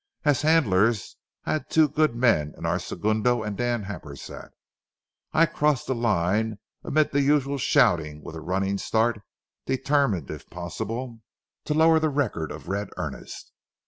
As 0.25 0.41
handlers, 0.41 1.15
I 1.45 1.53
had 1.53 1.69
two 1.69 1.87
good 1.87 2.15
men 2.15 2.55
in 2.57 2.65
our 2.65 2.79
segundo 2.79 3.43
and 3.43 3.55
Dan 3.55 3.83
Happersett. 3.83 4.49
I 5.31 5.45
crossed 5.45 5.85
the 5.85 5.93
line 5.93 6.57
amid 6.83 7.11
the 7.11 7.21
usual 7.21 7.59
shouting 7.59 8.23
with 8.23 8.35
a 8.35 8.41
running 8.41 8.79
start, 8.79 9.21
determined, 9.67 10.31
if 10.31 10.49
possible, 10.49 11.19
to 11.65 11.75
lower 11.75 11.99
the 11.99 12.09
record 12.09 12.51
of 12.51 12.67
Red 12.67 12.89
Earnest. 12.97 13.51